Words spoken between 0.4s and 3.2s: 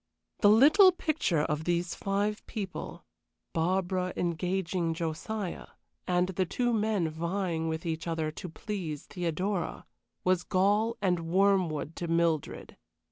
little picture of these five people